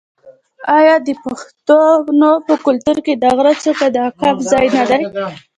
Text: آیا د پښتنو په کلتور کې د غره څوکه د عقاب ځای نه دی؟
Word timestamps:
آیا 0.77 0.95
د 1.07 1.09
پښتنو 1.23 2.31
په 2.47 2.53
کلتور 2.65 2.97
کې 3.05 3.13
د 3.17 3.23
غره 3.37 3.53
څوکه 3.63 3.87
د 3.91 3.97
عقاب 4.07 4.37
ځای 4.51 4.65
نه 4.75 4.83
دی؟ 4.89 5.01